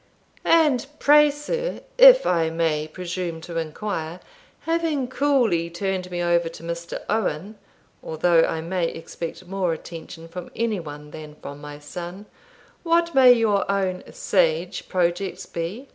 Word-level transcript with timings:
And, 0.43 0.87
pray, 0.97 1.29
sir, 1.29 1.81
if 1.99 2.25
I 2.25 2.49
may 2.49 2.87
presume 2.87 3.39
to 3.41 3.59
inquire, 3.59 4.19
having 4.61 5.07
coolly 5.07 5.69
turned 5.69 6.09
me 6.09 6.23
over 6.23 6.49
to 6.49 6.63
Mr. 6.63 7.03
Owen 7.07 7.53
(although 8.01 8.41
I 8.43 8.61
may 8.61 8.87
expect 8.87 9.45
more 9.45 9.73
attention 9.73 10.27
from 10.27 10.49
any 10.55 10.79
one 10.79 11.11
than 11.11 11.35
from 11.35 11.61
my 11.61 11.77
son), 11.77 12.25
what 12.81 13.13
may 13.13 13.31
your 13.31 13.69
own 13.71 14.01
sage 14.11 14.89
projects 14.89 15.45
be?" 15.45 15.87